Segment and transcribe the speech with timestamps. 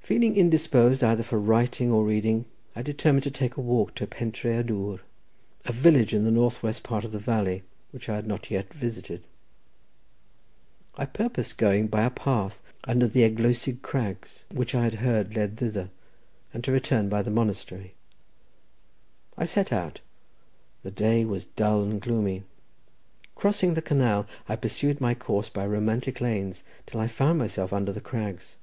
[0.00, 4.54] Feeling indisposed either for writing or reading, I determined to take a walk to Pentré
[4.56, 5.00] y Dwr,
[5.64, 8.74] a village in the north west part of the valley, which I had not yet
[8.74, 9.24] visited.
[10.96, 15.56] I purposed going by a path under the Eglwysig crags, which I had heard led
[15.56, 15.88] thither,
[16.52, 17.94] and to return by the monastery.
[19.38, 20.00] I set out.
[20.82, 22.42] The day was dull and gloomy.
[23.34, 27.90] Crossing the canal, I pursued my course by romantic lanes, till I found myself under
[27.94, 28.56] the crags.